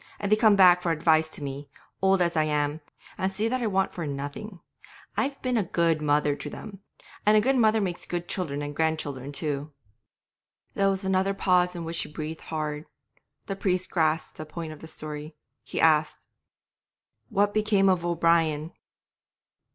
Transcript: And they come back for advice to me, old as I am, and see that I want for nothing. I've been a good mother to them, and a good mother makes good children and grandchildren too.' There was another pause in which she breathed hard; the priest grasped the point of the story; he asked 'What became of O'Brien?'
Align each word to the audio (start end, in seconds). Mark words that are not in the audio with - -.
And 0.19 0.31
they 0.31 0.35
come 0.35 0.55
back 0.55 0.81
for 0.81 0.91
advice 0.91 1.29
to 1.29 1.43
me, 1.43 1.69
old 2.01 2.23
as 2.23 2.35
I 2.35 2.45
am, 2.45 2.81
and 3.19 3.31
see 3.31 3.47
that 3.47 3.61
I 3.61 3.67
want 3.67 3.93
for 3.93 4.07
nothing. 4.07 4.59
I've 5.15 5.39
been 5.43 5.57
a 5.57 5.63
good 5.63 6.01
mother 6.01 6.35
to 6.35 6.49
them, 6.49 6.79
and 7.23 7.37
a 7.37 7.39
good 7.39 7.55
mother 7.55 7.79
makes 7.79 8.07
good 8.07 8.27
children 8.27 8.63
and 8.63 8.75
grandchildren 8.75 9.31
too.' 9.31 9.71
There 10.73 10.89
was 10.89 11.05
another 11.05 11.35
pause 11.35 11.75
in 11.75 11.85
which 11.85 11.97
she 11.97 12.11
breathed 12.11 12.41
hard; 12.41 12.85
the 13.45 13.55
priest 13.55 13.91
grasped 13.91 14.37
the 14.39 14.45
point 14.47 14.73
of 14.73 14.79
the 14.79 14.87
story; 14.87 15.35
he 15.63 15.79
asked 15.79 16.27
'What 17.29 17.53
became 17.53 17.87
of 17.87 18.03
O'Brien?' 18.03 18.73